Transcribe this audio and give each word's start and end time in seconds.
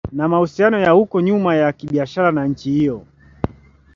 na 0.11 0.27
mahusiano 0.27 0.79
ya 0.79 0.91
huko 0.91 1.21
nyuma 1.21 1.55
ya 1.55 1.73
kibiashara 1.73 2.31
na 2.31 2.45
nchi 2.47 2.71
hiyo 2.71 3.05